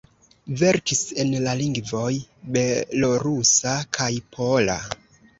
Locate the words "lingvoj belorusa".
1.59-3.75